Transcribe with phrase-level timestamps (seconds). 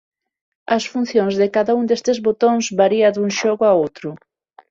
[0.75, 4.09] As funcións de cada un destes botóns varía dun xogo a outro.